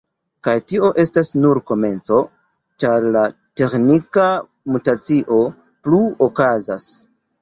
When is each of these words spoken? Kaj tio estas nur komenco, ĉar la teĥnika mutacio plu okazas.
Kaj 0.45 0.53
tio 0.71 0.87
estas 1.03 1.27
nur 1.41 1.59
komenco, 1.71 2.17
ĉar 2.85 3.05
la 3.17 3.23
teĥnika 3.61 4.25
mutacio 4.77 5.39
plu 5.85 6.01
okazas. 6.31 6.89